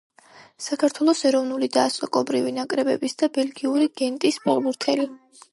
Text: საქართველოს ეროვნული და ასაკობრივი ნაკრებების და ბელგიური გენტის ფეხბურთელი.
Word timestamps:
საქართველოს 0.67 1.21
ეროვნული 1.31 1.69
და 1.75 1.83
ასაკობრივი 1.91 2.55
ნაკრებების 2.57 3.15
და 3.23 3.31
ბელგიური 3.39 3.93
გენტის 4.03 4.45
ფეხბურთელი. 4.49 5.11